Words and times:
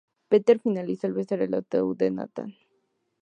Peter 0.29 0.57
finaliza 0.59 1.05
al 1.05 1.13
besar 1.13 1.43
el 1.43 1.53
ataúd 1.53 1.95
de 1.95 2.09
Nathan. 2.09 2.55